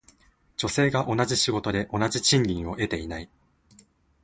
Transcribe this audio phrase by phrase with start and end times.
[0.57, 3.29] 女性が同じ仕事で同じ賃金を得ていない。